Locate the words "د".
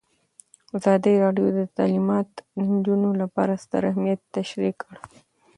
1.57-1.59, 2.59-2.61